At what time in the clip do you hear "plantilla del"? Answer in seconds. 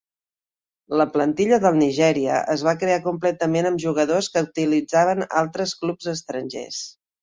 1.17-1.77